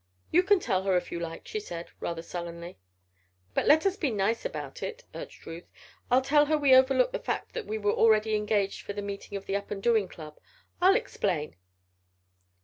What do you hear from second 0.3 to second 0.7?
"You can